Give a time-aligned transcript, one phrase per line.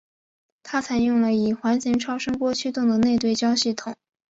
[0.63, 3.95] 它采用了以环形超声波驱动的内对焦系统。